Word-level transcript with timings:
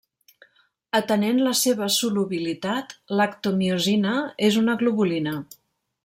Atenent 0.99 1.41
la 1.47 1.51
seva 1.59 1.89
solubilitat, 1.97 2.95
l'actomiosina 3.19 4.15
és 4.49 4.57
una 4.63 4.77
globulina. 4.83 5.35